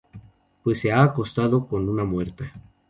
Pues 0.63 0.79
se 0.79 0.91
ha 0.91 1.03
acostado 1.03 1.67
con 1.67 1.87
una 1.87 2.03
muerta. 2.05 2.51